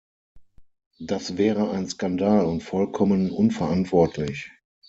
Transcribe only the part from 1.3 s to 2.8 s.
wäre ein Skandal und